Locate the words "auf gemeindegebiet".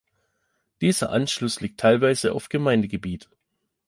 2.33-3.29